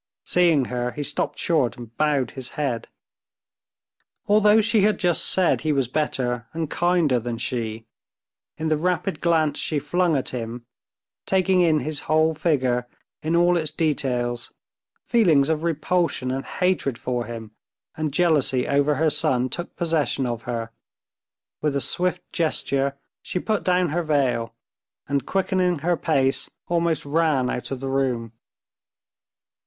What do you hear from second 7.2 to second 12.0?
she, in the rapid glance she flung at him, taking in his